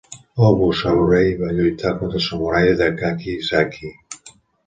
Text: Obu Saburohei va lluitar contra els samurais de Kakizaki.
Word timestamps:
Obu 0.45 0.67
Saburohei 0.77 1.27
va 1.41 1.49
lluitar 1.57 1.91
contra 1.99 2.19
els 2.21 2.25
samurais 2.31 2.73
de 2.79 2.87
Kakizaki. 3.03 3.93